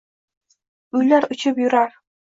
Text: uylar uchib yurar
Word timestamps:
uylar 1.01 1.29
uchib 1.37 1.65
yurar 1.65 1.99